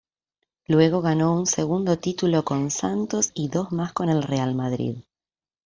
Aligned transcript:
Luego 0.65 1.03
ganó 1.03 1.35
un 1.37 1.45
segundo 1.45 1.99
título 1.99 2.43
con 2.43 2.71
Santos 2.71 3.29
y 3.35 3.49
dos 3.49 3.71
más 3.71 3.93
con 3.93 4.09
el 4.09 4.23
Real 4.23 4.55
Madrid. 4.55 4.97